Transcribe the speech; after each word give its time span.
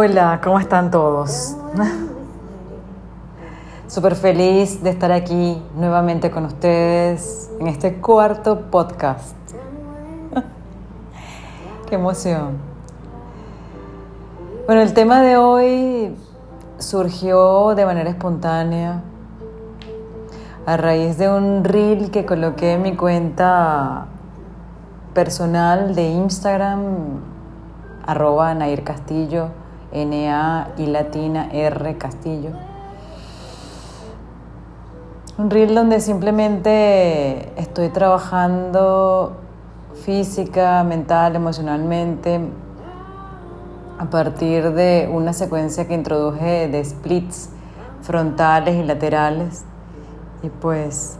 Hola, 0.00 0.40
¿cómo 0.44 0.60
están 0.60 0.92
todos? 0.92 1.56
Súper 3.88 4.14
feliz 4.14 4.80
de 4.80 4.90
estar 4.90 5.10
aquí 5.10 5.60
nuevamente 5.74 6.30
con 6.30 6.44
ustedes 6.44 7.50
en 7.58 7.66
este 7.66 7.96
cuarto 7.96 8.70
podcast. 8.70 9.34
Qué 11.88 11.96
emoción. 11.96 12.58
Bueno, 14.66 14.82
el 14.82 14.94
tema 14.94 15.20
de 15.20 15.36
hoy 15.36 16.16
surgió 16.78 17.74
de 17.74 17.84
manera 17.84 18.08
espontánea 18.08 19.02
a 20.64 20.76
raíz 20.76 21.18
de 21.18 21.28
un 21.28 21.64
reel 21.64 22.12
que 22.12 22.24
coloqué 22.24 22.74
en 22.74 22.82
mi 22.82 22.94
cuenta 22.94 24.06
personal 25.12 25.96
de 25.96 26.08
Instagram, 26.08 27.18
arroba 28.06 28.54
Nair 28.54 28.84
Castillo, 28.84 29.57
N-A 29.92 30.68
y 30.76 30.86
latina 30.86 31.48
R 31.52 31.96
Castillo. 31.96 32.50
Un 35.38 35.50
reel 35.50 35.74
donde 35.74 36.00
simplemente 36.00 37.52
estoy 37.60 37.90
trabajando 37.90 39.36
física, 40.04 40.82
mental, 40.84 41.36
emocionalmente, 41.36 42.40
a 43.98 44.04
partir 44.10 44.72
de 44.72 45.08
una 45.12 45.32
secuencia 45.32 45.86
que 45.86 45.94
introduje 45.94 46.68
de 46.68 46.84
splits 46.84 47.50
frontales 48.02 48.76
y 48.76 48.82
laterales. 48.82 49.64
Y 50.42 50.48
pues 50.48 51.18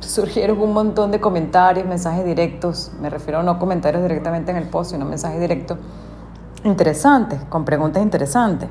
surgieron 0.00 0.60
un 0.60 0.72
montón 0.72 1.10
de 1.10 1.20
comentarios, 1.20 1.86
mensajes 1.86 2.24
directos, 2.24 2.92
me 3.00 3.08
refiero 3.08 3.42
no 3.42 3.58
comentarios 3.58 4.02
directamente 4.02 4.50
en 4.50 4.58
el 4.58 4.68
post, 4.68 4.92
sino 4.92 5.04
mensajes 5.04 5.40
directos 5.40 5.78
interesantes, 6.64 7.40
con 7.48 7.64
preguntas 7.64 8.02
interesantes. 8.02 8.68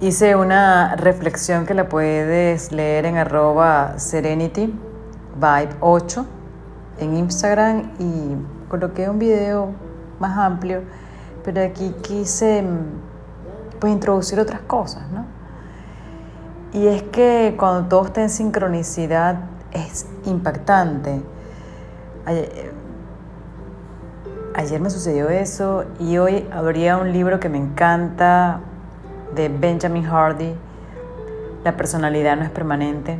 Hice 0.00 0.36
una 0.36 0.96
reflexión 0.96 1.66
que 1.66 1.74
la 1.74 1.88
puedes 1.88 2.72
leer 2.72 3.06
en 3.06 3.16
arroba 3.16 3.98
Serenity 3.98 4.74
Vibe 5.36 5.76
8 5.80 6.26
en 6.98 7.16
Instagram 7.16 7.92
y 7.98 8.36
coloqué 8.68 9.08
un 9.08 9.18
video 9.18 9.70
más 10.18 10.36
amplio, 10.36 10.82
pero 11.44 11.62
aquí 11.62 11.94
quise 12.02 12.64
pues 13.80 13.92
introducir 13.92 14.38
otras 14.40 14.60
cosas, 14.62 15.10
¿no? 15.10 15.24
Y 16.72 16.88
es 16.88 17.04
que 17.04 17.54
cuando 17.58 17.88
todo 17.88 18.06
está 18.06 18.22
en 18.22 18.30
sincronicidad 18.30 19.36
es 19.72 20.06
impactante. 20.24 21.22
Ayer, 24.56 24.80
me 24.80 24.88
sucedió 24.88 25.30
eso 25.30 25.84
y 25.98 26.16
hoy 26.18 26.48
habría 26.52 26.96
un 26.96 27.12
libro 27.12 27.40
que 27.40 27.48
me 27.48 27.58
encanta 27.58 28.60
de 29.34 29.48
Benjamin 29.48 30.04
Hardy, 30.04 30.54
La 31.64 31.76
personalidad 31.76 32.36
no 32.36 32.44
es 32.44 32.50
permanente. 32.50 33.18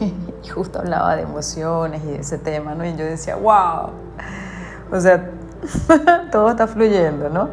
y 0.42 0.48
justo 0.48 0.80
hablaba 0.80 1.14
de 1.14 1.22
emociones 1.22 2.02
y 2.02 2.08
de 2.08 2.16
ese 2.16 2.36
tema, 2.36 2.74
¿no? 2.74 2.84
Y 2.84 2.96
yo 2.96 3.04
decía, 3.04 3.36
wow. 3.36 3.90
O 4.90 5.00
sea, 5.00 5.30
todo 6.32 6.50
está 6.50 6.66
fluyendo, 6.66 7.28
¿no? 7.28 7.48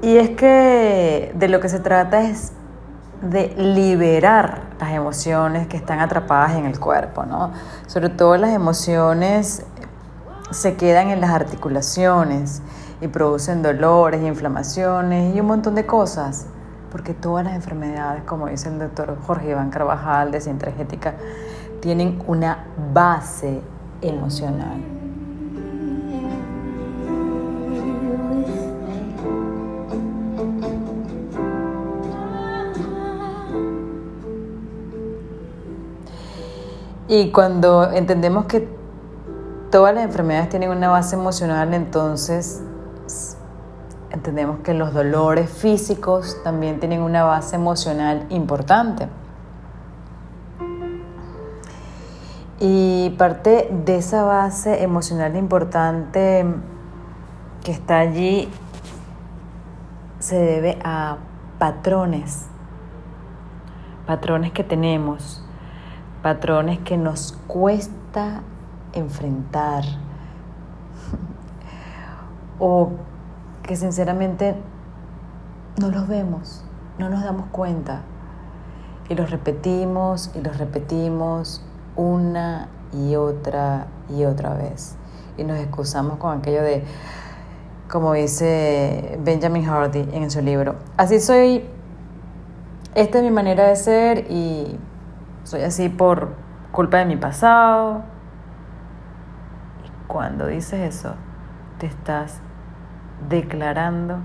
Y 0.00 0.16
es 0.16 0.30
que 0.30 1.32
de 1.34 1.48
lo 1.48 1.60
que 1.60 1.68
se 1.68 1.80
trata 1.80 2.22
es 2.22 2.52
de 3.20 3.54
liberar 3.56 4.62
las 4.80 4.92
emociones 4.92 5.66
que 5.66 5.76
están 5.76 6.00
atrapadas 6.00 6.52
en 6.52 6.66
el 6.66 6.78
cuerpo, 6.78 7.24
¿no? 7.24 7.52
Sobre 7.86 8.08
todo 8.08 8.36
las 8.36 8.50
emociones 8.50 9.64
se 10.54 10.76
quedan 10.76 11.10
en 11.10 11.20
las 11.20 11.30
articulaciones 11.30 12.62
y 13.00 13.08
producen 13.08 13.62
dolores, 13.62 14.22
inflamaciones 14.22 15.34
y 15.34 15.40
un 15.40 15.46
montón 15.46 15.74
de 15.74 15.84
cosas, 15.84 16.46
porque 16.90 17.12
todas 17.12 17.44
las 17.44 17.54
enfermedades, 17.54 18.22
como 18.24 18.46
dice 18.46 18.68
el 18.68 18.78
doctor 18.78 19.18
Jorge 19.26 19.50
Iván 19.50 19.70
Carvajal 19.70 20.30
de 20.30 20.40
Sintergética, 20.40 21.14
tienen 21.80 22.22
una 22.26 22.66
base 22.92 23.60
emocional. 24.00 24.80
Y 37.08 37.30
cuando 37.32 37.92
entendemos 37.92 38.46
que 38.46 38.83
todas 39.74 39.92
las 39.92 40.04
enfermedades 40.04 40.50
tienen 40.50 40.70
una 40.70 40.88
base 40.88 41.16
emocional, 41.16 41.74
entonces 41.74 42.62
entendemos 44.12 44.60
que 44.60 44.72
los 44.72 44.94
dolores 44.94 45.50
físicos 45.50 46.40
también 46.44 46.78
tienen 46.78 47.02
una 47.02 47.24
base 47.24 47.56
emocional 47.56 48.24
importante. 48.28 49.08
Y 52.60 53.16
parte 53.18 53.68
de 53.84 53.96
esa 53.96 54.22
base 54.22 54.84
emocional 54.84 55.34
importante 55.34 56.46
que 57.64 57.72
está 57.72 57.98
allí 57.98 58.48
se 60.20 60.38
debe 60.38 60.78
a 60.84 61.16
patrones, 61.58 62.46
patrones 64.06 64.52
que 64.52 64.62
tenemos 64.62 65.44
patrones 66.22 66.78
que 66.78 66.96
nos 66.96 67.32
cuesta 67.48 68.40
enfrentar 68.94 69.84
o 72.58 72.90
que 73.62 73.76
sinceramente 73.76 74.56
no 75.80 75.90
los 75.90 76.08
vemos, 76.08 76.64
no 76.98 77.08
nos 77.08 77.22
damos 77.22 77.46
cuenta 77.50 78.02
y 79.08 79.14
los 79.14 79.30
repetimos 79.30 80.30
y 80.34 80.40
los 80.40 80.58
repetimos 80.58 81.64
una 81.96 82.68
y 82.92 83.16
otra 83.16 83.86
y 84.08 84.24
otra 84.24 84.54
vez 84.54 84.96
y 85.36 85.44
nos 85.44 85.58
excusamos 85.58 86.18
con 86.18 86.38
aquello 86.38 86.62
de 86.62 86.84
como 87.90 88.14
dice 88.14 89.18
Benjamin 89.22 89.64
Hardy 89.64 90.08
en 90.12 90.30
su 90.30 90.40
libro, 90.40 90.76
así 90.96 91.20
soy, 91.20 91.64
esta 92.94 93.18
es 93.18 93.24
mi 93.24 93.30
manera 93.30 93.68
de 93.68 93.76
ser 93.76 94.30
y 94.30 94.78
soy 95.44 95.62
así 95.62 95.88
por 95.88 96.30
culpa 96.72 96.98
de 96.98 97.04
mi 97.04 97.16
pasado. 97.16 98.02
Cuando 100.06 100.46
dices 100.46 100.94
eso, 100.94 101.14
te 101.78 101.86
estás 101.86 102.40
declarando 103.28 104.18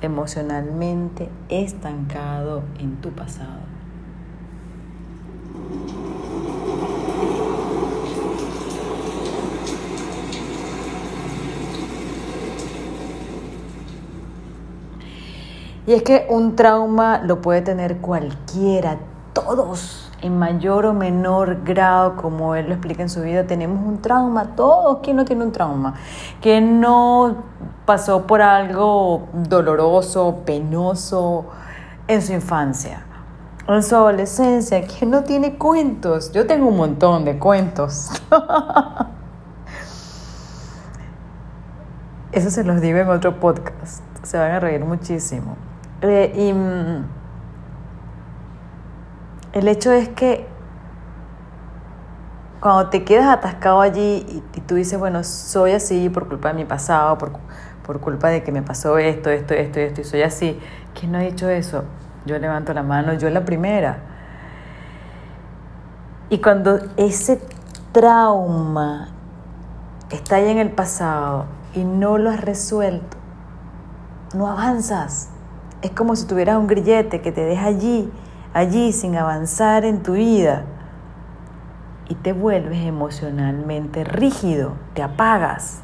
emocionalmente 0.00 1.28
estancado 1.48 2.62
en 2.78 2.96
tu 2.96 3.10
pasado. 3.10 3.60
Y 15.86 15.92
es 15.92 16.02
que 16.02 16.26
un 16.30 16.56
trauma 16.56 17.20
lo 17.22 17.40
puede 17.40 17.62
tener 17.62 17.98
cualquiera, 17.98 18.98
todos 19.32 20.09
en 20.22 20.38
mayor 20.38 20.86
o 20.86 20.92
menor 20.92 21.62
grado, 21.64 22.16
como 22.16 22.54
él 22.54 22.66
lo 22.66 22.74
explica 22.74 23.02
en 23.02 23.08
su 23.08 23.22
vida, 23.22 23.46
tenemos 23.46 23.86
un 23.86 24.00
trauma. 24.02 24.54
Todos, 24.56 24.98
¿quién 25.02 25.16
no 25.16 25.24
tiene 25.24 25.44
un 25.44 25.52
trauma? 25.52 25.94
¿Quién 26.40 26.80
no 26.80 27.44
pasó 27.86 28.26
por 28.26 28.42
algo 28.42 29.28
doloroso, 29.32 30.42
penoso 30.44 31.46
en 32.06 32.22
su 32.22 32.32
infancia? 32.32 33.04
En 33.66 33.82
su 33.82 33.94
adolescencia, 33.94 34.82
¿quién 34.86 35.10
no 35.10 35.22
tiene 35.22 35.56
cuentos? 35.56 36.32
Yo 36.32 36.46
tengo 36.46 36.68
un 36.68 36.76
montón 36.76 37.24
de 37.24 37.38
cuentos. 37.38 38.10
Eso 42.32 42.50
se 42.50 42.64
los 42.64 42.80
digo 42.80 42.98
en 42.98 43.08
otro 43.08 43.38
podcast. 43.40 44.02
Se 44.22 44.38
van 44.38 44.52
a 44.52 44.60
reír 44.60 44.84
muchísimo. 44.84 45.56
Eh, 46.02 46.32
y 46.34 46.52
mm, 46.52 47.19
el 49.52 49.68
hecho 49.68 49.92
es 49.92 50.08
que 50.08 50.46
cuando 52.60 52.90
te 52.90 53.04
quedas 53.04 53.26
atascado 53.26 53.80
allí 53.80 54.42
y, 54.54 54.60
tú 54.60 54.74
dices, 54.74 54.98
bueno, 54.98 55.24
soy 55.24 55.72
así 55.72 56.08
por 56.10 56.28
culpa 56.28 56.48
de 56.48 56.54
mi 56.54 56.64
pasado, 56.64 57.16
por, 57.18 57.32
por 57.84 58.00
culpa 58.00 58.28
de 58.28 58.42
que 58.42 58.52
me 58.52 58.62
pasó 58.62 58.98
esto, 58.98 59.30
esto, 59.30 59.54
esto, 59.54 59.80
esto, 59.80 60.00
y 60.02 60.04
soy 60.04 60.22
así, 60.22 60.60
¿quién 60.94 61.12
no 61.12 61.18
ha 61.18 61.22
dicho 61.22 61.48
eso? 61.48 61.84
Yo 62.26 62.38
levanto 62.38 62.74
la 62.74 62.82
mano, 62.82 63.14
yo 63.14 63.30
la 63.30 63.44
primera. 63.44 63.98
Y 66.28 66.38
cuando 66.38 66.78
ese 66.96 67.40
trauma 67.92 69.08
está 70.10 70.36
ahí 70.36 70.50
en 70.50 70.58
el 70.58 70.70
pasado 70.70 71.46
y 71.74 71.82
no 71.82 72.18
lo 72.18 72.30
has 72.30 72.40
resuelto, 72.40 73.16
no 74.34 74.46
avanzas. 74.46 75.30
Es 75.82 75.92
como 75.92 76.14
si 76.14 76.26
tuvieras 76.26 76.58
un 76.58 76.66
grillete 76.66 77.22
que 77.22 77.32
te 77.32 77.42
deja 77.42 77.66
allí 77.66 78.12
allí 78.52 78.92
sin 78.92 79.16
avanzar 79.16 79.84
en 79.84 80.02
tu 80.02 80.12
vida 80.12 80.64
y 82.08 82.16
te 82.16 82.32
vuelves 82.32 82.84
emocionalmente 82.84 84.04
rígido, 84.04 84.72
te 84.94 85.02
apagas. 85.02 85.82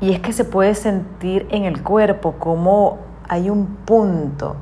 Y 0.00 0.12
es 0.12 0.20
que 0.20 0.32
se 0.32 0.44
puede 0.44 0.74
sentir 0.74 1.46
en 1.50 1.64
el 1.64 1.82
cuerpo 1.82 2.32
como 2.38 2.98
hay 3.28 3.50
un 3.50 3.66
punto 3.66 4.56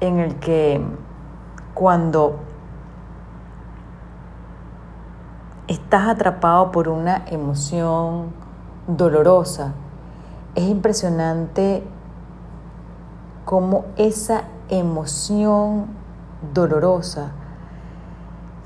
en 0.00 0.18
el 0.18 0.36
que 0.36 0.84
cuando 1.74 2.40
estás 5.68 6.08
atrapado 6.08 6.72
por 6.72 6.88
una 6.88 7.24
emoción 7.26 8.32
dolorosa, 8.86 9.74
es 10.54 10.64
impresionante 10.64 11.82
cómo 13.44 13.84
esa 13.96 14.44
emoción 14.68 15.86
dolorosa 16.52 17.32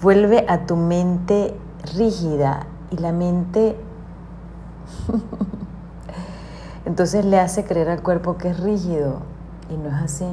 vuelve 0.00 0.44
a 0.48 0.66
tu 0.66 0.76
mente 0.76 1.54
rígida 1.96 2.66
y 2.90 2.96
la 2.96 3.12
mente 3.12 3.76
entonces 6.84 7.24
le 7.24 7.38
hace 7.38 7.64
creer 7.64 7.90
al 7.90 8.02
cuerpo 8.02 8.36
que 8.36 8.48
es 8.48 8.60
rígido 8.60 9.18
y 9.70 9.76
no 9.76 9.88
es 9.88 10.02
así. 10.02 10.26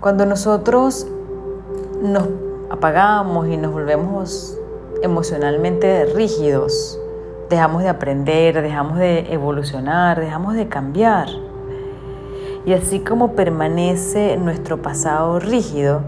Cuando 0.00 0.26
nosotros 0.26 1.06
nos 2.02 2.28
apagamos 2.70 3.48
y 3.48 3.56
nos 3.56 3.72
volvemos 3.72 4.56
emocionalmente 5.02 6.06
rígidos, 6.14 6.98
dejamos 7.50 7.82
de 7.82 7.88
aprender, 7.90 8.62
dejamos 8.62 8.98
de 8.98 9.32
evolucionar, 9.32 10.18
dejamos 10.18 10.54
de 10.54 10.68
cambiar. 10.68 11.28
Y 12.66 12.74
así 12.74 13.00
como 13.00 13.32
permanece 13.32 14.36
nuestro 14.36 14.82
pasado 14.82 15.40
rígido, 15.40 16.02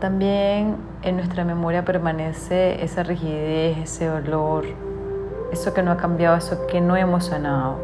también 0.00 0.76
en 1.02 1.16
nuestra 1.16 1.44
memoria 1.44 1.84
permanece 1.84 2.82
esa 2.84 3.04
rigidez, 3.04 3.78
ese 3.78 4.10
olor, 4.10 4.64
eso 5.52 5.72
que 5.72 5.82
no 5.82 5.92
ha 5.92 5.96
cambiado, 5.96 6.36
eso 6.36 6.66
que 6.66 6.80
no 6.80 6.96
hemos 6.96 7.26
sanado. 7.26 7.76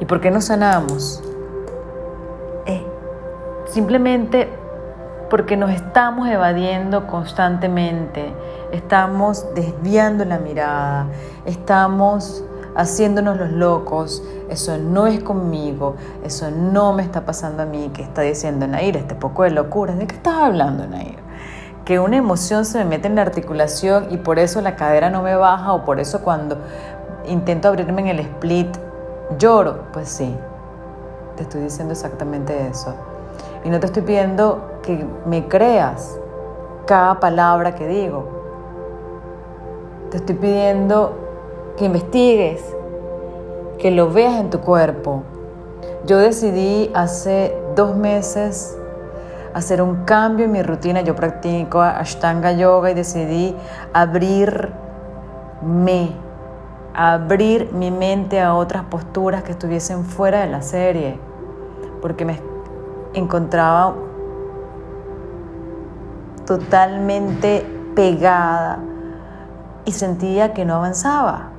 ¿Y 0.00 0.04
por 0.06 0.20
qué 0.20 0.30
no 0.30 0.40
sanamos? 0.40 1.22
Eh, 2.66 2.86
simplemente 3.66 4.48
porque 5.28 5.56
nos 5.56 5.70
estamos 5.70 6.28
evadiendo 6.28 7.06
constantemente, 7.06 8.32
estamos 8.72 9.46
desviando 9.54 10.24
la 10.24 10.38
mirada, 10.38 11.06
estamos 11.44 12.44
haciéndonos 12.74 13.36
los 13.36 13.50
locos, 13.50 14.22
eso 14.48 14.76
no 14.78 15.06
es 15.06 15.22
conmigo, 15.22 15.96
eso 16.24 16.50
no 16.50 16.92
me 16.92 17.02
está 17.02 17.24
pasando 17.24 17.62
a 17.62 17.66
mí, 17.66 17.90
que 17.92 18.02
está 18.02 18.22
diciendo 18.22 18.66
Nair, 18.66 18.96
este 18.96 19.14
poco 19.14 19.42
de 19.42 19.50
locura, 19.50 19.94
¿de 19.94 20.06
qué 20.06 20.16
estás 20.16 20.34
hablando 20.34 20.86
Nair? 20.86 21.18
Que 21.84 21.98
una 21.98 22.16
emoción 22.16 22.64
se 22.64 22.78
me 22.78 22.84
mete 22.84 23.08
en 23.08 23.16
la 23.16 23.22
articulación 23.22 24.08
y 24.10 24.18
por 24.18 24.38
eso 24.38 24.60
la 24.60 24.76
cadera 24.76 25.10
no 25.10 25.22
me 25.22 25.34
baja 25.34 25.72
o 25.72 25.84
por 25.84 25.98
eso 25.98 26.20
cuando 26.22 26.58
intento 27.26 27.68
abrirme 27.68 28.02
en 28.02 28.08
el 28.08 28.20
split 28.20 28.76
lloro, 29.38 29.84
pues 29.92 30.08
sí, 30.08 30.36
te 31.36 31.42
estoy 31.42 31.62
diciendo 31.62 31.92
exactamente 31.92 32.68
eso. 32.68 32.94
Y 33.64 33.70
no 33.70 33.80
te 33.80 33.86
estoy 33.86 34.02
pidiendo 34.02 34.78
que 34.82 35.06
me 35.26 35.48
creas 35.48 36.18
cada 36.86 37.20
palabra 37.20 37.74
que 37.74 37.86
digo. 37.86 38.28
Te 40.10 40.16
estoy 40.16 40.34
pidiendo 40.34 41.19
que 41.80 41.86
investigues, 41.86 42.62
que 43.78 43.90
lo 43.90 44.12
veas 44.12 44.38
en 44.38 44.50
tu 44.50 44.60
cuerpo. 44.60 45.22
Yo 46.04 46.18
decidí 46.18 46.90
hace 46.92 47.56
dos 47.74 47.96
meses 47.96 48.76
hacer 49.54 49.80
un 49.80 50.04
cambio 50.04 50.44
en 50.44 50.52
mi 50.52 50.62
rutina. 50.62 51.00
Yo 51.00 51.16
practico 51.16 51.80
Ashtanga 51.80 52.52
Yoga 52.52 52.90
y 52.90 52.94
decidí 52.94 53.56
abrirme, 53.94 54.74
abrir 56.94 57.72
mi 57.72 57.90
mente 57.90 58.42
a 58.42 58.54
otras 58.54 58.84
posturas 58.84 59.42
que 59.42 59.52
estuviesen 59.52 60.04
fuera 60.04 60.40
de 60.40 60.48
la 60.48 60.60
serie, 60.60 61.18
porque 62.02 62.26
me 62.26 62.42
encontraba 63.14 63.94
totalmente 66.44 67.64
pegada 67.96 68.80
y 69.86 69.92
sentía 69.92 70.52
que 70.52 70.66
no 70.66 70.74
avanzaba. 70.74 71.52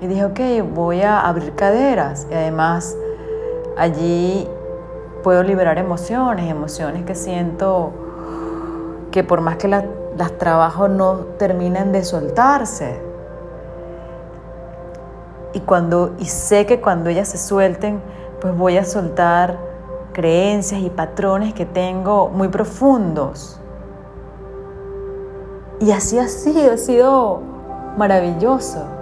Y 0.00 0.06
dije, 0.06 0.24
ok, 0.24 0.40
voy 0.74 1.02
a 1.02 1.20
abrir 1.20 1.54
caderas. 1.54 2.26
Y 2.30 2.34
además 2.34 2.96
allí 3.76 4.48
puedo 5.22 5.42
liberar 5.42 5.78
emociones, 5.78 6.50
emociones 6.50 7.04
que 7.04 7.14
siento 7.14 7.92
que 9.10 9.24
por 9.24 9.40
más 9.40 9.56
que 9.56 9.68
las, 9.68 9.84
trabajo 10.38 10.88
no 10.88 11.18
terminan 11.38 11.92
de 11.92 12.04
soltarse. 12.04 13.00
Y, 15.52 15.60
cuando, 15.60 16.14
y 16.18 16.26
sé 16.26 16.66
que 16.66 16.80
cuando 16.80 17.08
ellas 17.08 17.28
se 17.28 17.38
suelten, 17.38 18.00
pues 18.40 18.56
voy 18.56 18.76
a 18.76 18.84
soltar 18.84 19.58
creencias 20.12 20.80
y 20.80 20.90
patrones 20.90 21.54
que 21.54 21.66
tengo 21.66 22.28
muy 22.28 22.48
profundos. 22.48 23.60
Y 25.80 25.92
así 25.92 26.18
ha 26.18 26.28
sido, 26.28 26.72
ha 26.72 26.76
sido 26.76 27.40
maravilloso. 27.96 28.97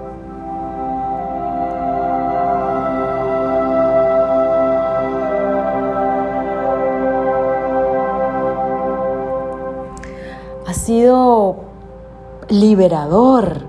Sido 10.86 11.56
liberador. 12.48 13.62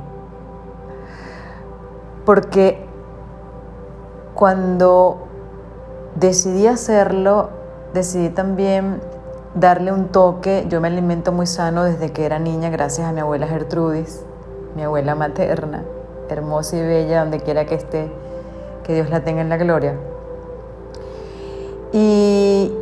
Porque 2.25 2.85
cuando 4.35 5.17
decidí 6.13 6.67
hacerlo, 6.67 7.49
decidí 7.95 8.29
también 8.29 9.01
darle 9.55 9.91
un 9.91 10.09
toque. 10.09 10.67
Yo 10.69 10.79
me 10.79 10.89
alimento 10.89 11.31
muy 11.31 11.47
sano 11.47 11.85
desde 11.85 12.11
que 12.11 12.23
era 12.23 12.37
niña, 12.37 12.69
gracias 12.69 13.07
a 13.07 13.11
mi 13.11 13.21
abuela 13.21 13.47
Gertrudis, 13.47 14.23
mi 14.75 14.83
abuela 14.83 15.15
materna, 15.15 15.83
hermosa 16.29 16.77
y 16.77 16.81
bella, 16.81 17.21
donde 17.21 17.39
quiera 17.39 17.65
que 17.65 17.75
esté, 17.75 18.11
que 18.83 18.93
Dios 18.93 19.09
la 19.09 19.23
tenga 19.23 19.41
en 19.41 19.49
la 19.49 19.57
gloria. 19.57 19.95
Y 21.91 22.76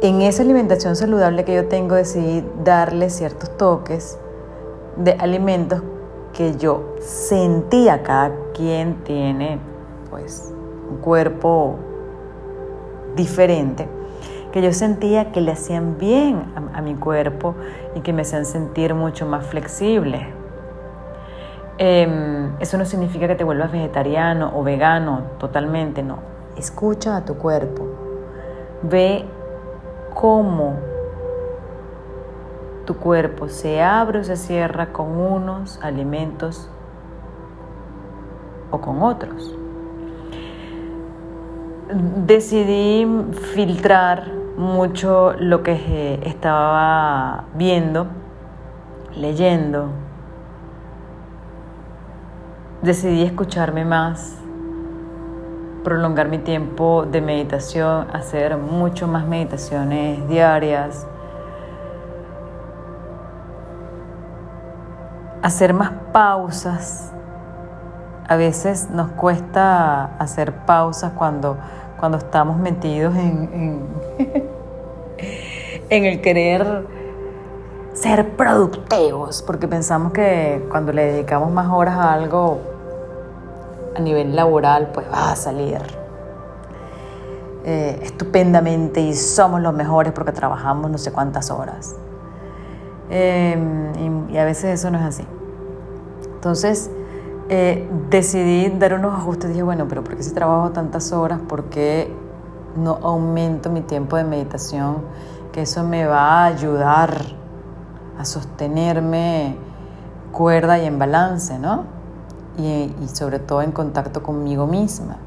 en 0.00 0.22
esa 0.22 0.42
alimentación 0.42 0.94
saludable 0.94 1.44
que 1.44 1.54
yo 1.54 1.66
tengo, 1.66 1.96
decidí 1.96 2.44
darle 2.62 3.10
ciertos 3.10 3.56
toques 3.56 4.18
de 4.96 5.12
alimentos 5.12 5.82
que 6.32 6.56
yo 6.56 6.94
sentía, 7.00 8.02
cada 8.02 8.32
quien 8.54 9.02
tiene 9.02 9.58
pues 10.08 10.52
un 10.88 10.98
cuerpo 10.98 11.76
diferente, 13.16 13.88
que 14.52 14.62
yo 14.62 14.72
sentía 14.72 15.32
que 15.32 15.40
le 15.40 15.52
hacían 15.52 15.98
bien 15.98 16.44
a, 16.72 16.80
mi 16.80 16.94
cuerpo 16.94 17.56
y 17.96 18.00
que 18.00 18.12
me 18.12 18.22
hacían 18.22 18.44
sentir 18.44 18.94
mucho 18.94 19.26
más 19.26 19.46
flexible. 19.46 20.28
Em, 21.78 22.52
eso 22.60 22.78
no 22.78 22.84
significa 22.84 23.26
que 23.26 23.34
te 23.34 23.44
vuelvas 23.44 23.72
vegetariano 23.72 24.52
o 24.54 24.62
vegano 24.62 25.22
totalmente, 25.38 26.02
no. 26.02 26.18
Escucha 26.56 27.16
a 27.16 27.24
tu 27.24 27.34
cuerpo. 27.34 27.86
Ve 28.82 29.24
cómo 30.20 30.74
tu 32.86 32.96
cuerpo 32.96 33.48
se 33.48 33.82
abre 33.82 34.18
o 34.18 34.24
se 34.24 34.36
cierra 34.36 34.92
con 34.92 35.06
unos 35.16 35.78
alimentos 35.82 36.68
o 38.70 38.80
con 38.80 39.02
otros 39.02 39.58
decidí 42.26 43.06
filtrar 43.54 44.32
mucho 44.56 45.34
lo 45.38 45.62
que 45.62 46.20
estaba 46.24 47.44
viendo, 47.54 48.06
leyendo. 49.16 49.88
Decidí 52.82 53.22
escucharme 53.22 53.84
más, 53.84 54.38
prolongar 55.88 56.28
mi 56.28 56.36
tiempo 56.36 57.06
de 57.10 57.22
meditación, 57.22 58.08
hacer 58.12 58.58
mucho 58.58 59.08
más 59.08 59.26
meditaciones 59.26 60.28
diarias, 60.28 61.06
hacer 65.42 65.72
más 65.72 65.92
pausas. 66.12 67.10
A 68.28 68.36
veces 68.36 68.90
nos 68.90 69.12
cuesta 69.12 70.16
hacer 70.18 70.52
pausas 70.66 71.12
cuando, 71.16 71.56
cuando 71.98 72.18
estamos 72.18 72.58
metidos 72.58 73.16
en, 73.16 73.86
en, 75.88 76.04
el 76.04 76.20
querer 76.20 76.86
ser 77.94 78.36
productivos, 78.36 79.42
porque 79.42 79.66
pensamos 79.66 80.12
que 80.12 80.66
cuando 80.70 80.92
le 80.92 81.12
dedicamos 81.12 81.50
más 81.50 81.72
horas 81.72 81.94
a 81.94 82.12
algo 82.12 82.77
a 83.98 84.00
nivel 84.00 84.34
laboral, 84.34 84.90
pues 84.92 85.06
va 85.12 85.32
a 85.32 85.36
salir 85.36 85.80
eh, 87.64 87.98
estupendamente 88.02 89.00
y 89.00 89.12
somos 89.14 89.60
los 89.60 89.74
mejores 89.74 90.12
porque 90.12 90.32
trabajamos 90.32 90.90
no 90.90 90.98
sé 90.98 91.12
cuántas 91.12 91.50
horas. 91.50 91.96
Em, 93.10 94.30
y, 94.30 94.38
a 94.38 94.44
veces 94.44 94.80
eso 94.80 94.90
no 94.90 94.98
es 94.98 95.04
así. 95.04 95.24
Entonces, 96.34 96.90
eh, 97.48 97.88
decidí 98.10 98.68
dar 98.78 98.94
unos 98.94 99.14
ajustes. 99.14 99.50
Dije, 99.50 99.62
bueno, 99.62 99.86
pero 99.88 100.04
¿por 100.04 100.16
qué 100.16 100.22
si 100.22 100.32
trabajo 100.32 100.70
tantas 100.70 101.12
horas? 101.12 101.40
¿Por 101.48 101.64
qué 101.64 102.14
no 102.76 102.98
aumento 103.02 103.70
mi 103.70 103.80
tiempo 103.80 104.16
de 104.16 104.24
meditación? 104.24 105.02
Que 105.52 105.62
eso 105.62 105.82
me 105.82 106.06
va 106.06 106.42
a 106.42 106.44
ayudar 106.46 107.10
a 108.18 108.24
sostenerme 108.24 109.56
cuerda 110.32 110.78
y 110.78 110.86
en 110.86 110.98
balance, 110.98 111.58
¿no? 111.58 111.97
Y, 112.58 112.92
sobre 113.14 113.38
todo 113.38 113.62
en 113.62 113.70
contacto 113.70 114.22
conmigo 114.22 114.66
misma. 114.66 115.18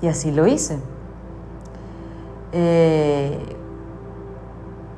Y 0.00 0.08
así 0.08 0.30
lo 0.30 0.46
hice. 0.46 0.78
Eh, 2.52 3.56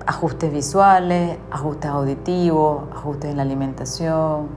ajustes 0.06 0.52
visuales, 0.52 1.38
ajustes 1.50 1.90
auditivos, 1.90 2.85
ajustes 2.94 3.32
en 3.32 3.37
la 3.37 3.42
alimentación, 3.42 4.49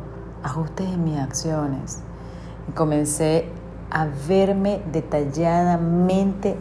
ajustes 0.43 0.87
en 0.87 1.03
mis 1.03 1.19
acciones. 1.19 1.99
Y 2.69 2.73
comencé 2.73 3.49
a 3.89 4.07
verme 4.27 4.81
detalladamente 4.91 6.57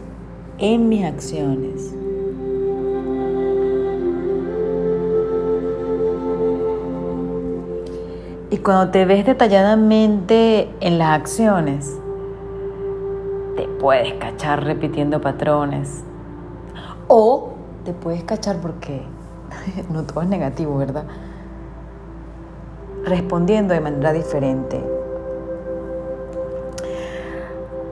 en 0.57 0.89
mis 0.89 1.05
acciones. 1.05 2.04
Y 8.55 8.59
cuando 8.59 8.89
te 8.89 9.03
ves 9.03 9.25
detalladamente 9.25 10.73
en 10.79 10.97
las 10.97 11.09
acciones, 11.09 11.93
te 13.57 13.67
puedes 13.67 14.13
cachar 14.13 14.63
repitiendo 14.63 15.19
patrones. 15.19 16.05
O 17.09 17.49
te 17.83 17.91
puedes 17.91 18.23
cachar 18.23 18.61
porque 18.61 19.01
no 19.89 20.03
todo 20.03 20.21
es 20.21 20.29
negativo, 20.29 20.77
¿verdad? 20.77 21.03
Respondiendo 23.03 23.73
de 23.73 23.81
manera 23.81 24.13
diferente. 24.13 24.81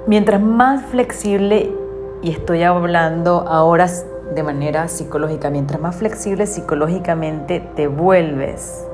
Mientras 0.07 0.41
más 0.41 0.85
flexible, 0.85 1.75
y 2.21 2.31
estoy 2.31 2.63
hablando 2.63 3.45
ahora 3.49 3.89
de 4.33 4.43
manera 4.43 4.87
psicológica, 4.87 5.49
mientras 5.49 5.81
más 5.81 5.97
flexible 5.97 6.47
psicológicamente 6.47 7.59
te 7.75 7.87
vuelves, 7.87 8.87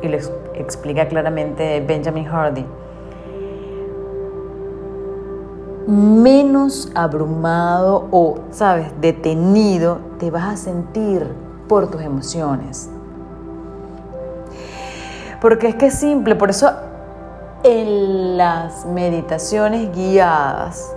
y 0.00 0.08
lo 0.08 0.16
explica 0.54 1.06
claramente 1.08 1.80
Benjamin 1.86 2.24
Hardy, 2.24 2.64
menos 5.86 6.90
abrumado 6.94 8.08
o, 8.10 8.38
sabes, 8.50 8.92
detenido 9.00 9.98
te 10.18 10.30
vas 10.30 10.54
a 10.54 10.56
sentir 10.56 11.26
por 11.68 11.90
tus 11.90 12.00
emociones. 12.00 12.90
Porque 15.40 15.68
es 15.68 15.74
que 15.74 15.86
es 15.86 15.94
simple, 15.94 16.36
por 16.36 16.50
eso 16.50 16.70
en 17.62 18.36
las 18.36 18.86
meditaciones 18.86 19.94
guiadas, 19.94 20.94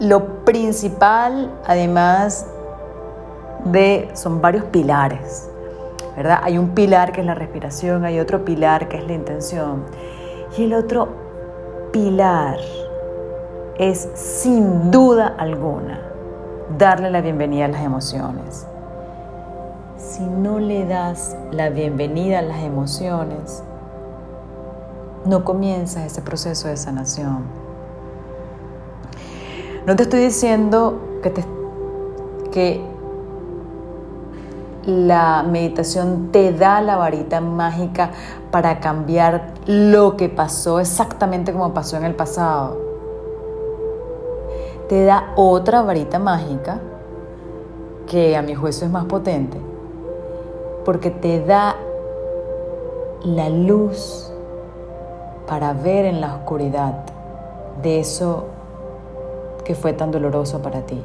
lo 0.00 0.44
principal, 0.44 1.50
además 1.66 2.46
de, 3.64 4.10
son 4.14 4.40
varios 4.40 4.64
pilares, 4.64 5.50
¿verdad? 6.16 6.40
Hay 6.42 6.58
un 6.58 6.70
pilar 6.70 7.12
que 7.12 7.20
es 7.20 7.26
la 7.26 7.34
respiración, 7.34 8.04
hay 8.04 8.18
otro 8.18 8.44
pilar 8.44 8.88
que 8.88 8.96
es 8.96 9.06
la 9.06 9.12
intención, 9.12 9.84
y 10.56 10.64
el 10.64 10.74
otro 10.74 11.08
pilar 11.92 12.58
es 13.78 14.08
sin 14.14 14.90
duda 14.90 15.34
alguna 15.38 16.00
darle 16.78 17.10
la 17.10 17.20
bienvenida 17.20 17.66
a 17.66 17.68
las 17.68 17.82
emociones. 17.82 18.66
Si 19.98 20.24
no 20.24 20.58
le 20.58 20.86
das 20.86 21.36
la 21.52 21.68
bienvenida 21.68 22.38
a 22.38 22.42
las 22.42 22.62
emociones, 22.62 23.62
no 25.24 25.44
comienza 25.44 26.04
ese 26.06 26.22
proceso 26.22 26.68
de 26.68 26.76
sanación. 26.76 27.44
No 29.86 29.96
te 29.96 30.04
estoy 30.04 30.20
diciendo 30.20 30.98
que 32.52 32.86
la 34.86 35.42
meditación 35.42 36.30
te 36.30 36.52
da 36.52 36.80
la 36.80 36.96
varita 36.96 37.40
mágica 37.40 38.10
para 38.52 38.78
cambiar 38.78 39.52
lo 39.66 40.16
que 40.16 40.28
pasó 40.28 40.78
exactamente 40.78 41.52
como 41.52 41.74
pasó 41.74 41.96
en 41.96 42.04
el 42.04 42.14
pasado. 42.14 42.78
Te 44.88 45.04
da 45.04 45.32
otra 45.34 45.82
varita 45.82 46.20
mágica 46.20 46.80
que 48.06 48.36
a 48.36 48.42
mi 48.42 48.54
juicio 48.54 48.86
es 48.86 48.92
más 48.92 49.06
potente, 49.06 49.58
porque 50.84 51.10
te 51.10 51.44
da 51.44 51.74
la 53.24 53.48
luz 53.48 54.32
para 55.48 55.72
ver 55.72 56.04
en 56.04 56.20
la 56.20 56.36
oscuridad 56.36 57.04
de 57.82 57.98
eso 57.98 58.44
que 59.64 59.74
fue 59.74 59.92
tan 59.92 60.12
doloroso 60.12 60.62
para 60.62 60.82
ti, 60.82 61.02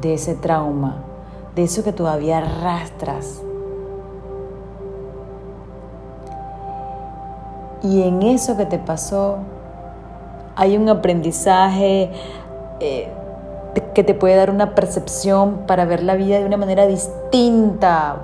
de 0.00 0.14
ese 0.14 0.36
trauma, 0.36 1.02
de 1.56 1.64
eso 1.64 1.82
que 1.82 1.92
todavía 1.92 2.38
arrastras. 2.38 3.42
Y 7.82 8.02
en 8.02 8.22
eso 8.22 8.56
que 8.56 8.66
te 8.66 8.78
pasó 8.78 9.38
hay 10.54 10.76
un 10.76 10.88
aprendizaje, 10.88 12.10
eh, 12.80 13.08
que 13.94 14.04
te 14.04 14.14
puede 14.14 14.36
dar 14.36 14.50
una 14.50 14.74
percepción 14.74 15.66
para 15.66 15.86
ver 15.86 16.02
la 16.02 16.14
vida 16.14 16.38
de 16.38 16.44
una 16.44 16.58
manera 16.58 16.86
distinta, 16.86 18.16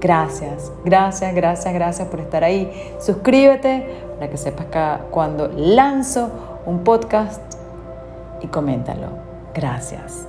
Gracias, 0.00 0.70
gracias, 0.84 1.34
gracias, 1.34 1.74
gracias 1.74 2.06
por 2.08 2.20
estar 2.20 2.44
ahí. 2.44 2.70
Suscríbete 3.00 4.04
para 4.14 4.30
que 4.30 4.36
sepas 4.36 4.66
cuando 5.10 5.48
lanzo 5.48 6.30
un 6.66 6.84
podcast 6.84 7.42
y 8.40 8.46
coméntalo. 8.46 9.08
Gracias. 9.54 10.27